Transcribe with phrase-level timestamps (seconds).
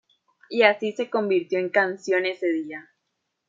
[0.49, 2.89] Y así se convirtió en canción ese día.